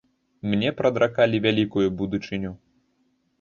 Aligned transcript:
Мне 0.53 0.71
прадракалі 0.79 1.41
вялікую 1.45 1.85
будучыню. 2.01 2.51